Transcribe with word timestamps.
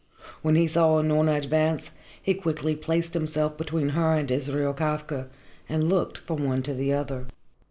When 0.41 0.55
he 0.55 0.65
saw 0.65 0.99
Unorna 0.99 1.37
advance, 1.37 1.91
he 2.19 2.33
quickly 2.33 2.75
placed 2.75 3.13
himself 3.13 3.55
between 3.55 3.89
her 3.89 4.13
and 4.15 4.31
Israel 4.31 4.73
Kafka, 4.73 5.27
and 5.69 5.89
looked 5.89 6.17
from 6.17 6.43
one 6.43 6.63
to 6.63 6.73
the 6.73 6.91
other. 6.91 7.27